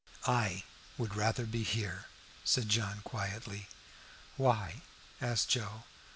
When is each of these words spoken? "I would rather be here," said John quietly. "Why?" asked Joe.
"I 0.25 0.63
would 0.97 1.13
rather 1.15 1.45
be 1.45 1.61
here," 1.61 2.05
said 2.43 2.69
John 2.69 3.01
quietly. 3.03 3.67
"Why?" 4.35 4.81
asked 5.21 5.49
Joe. 5.49 5.83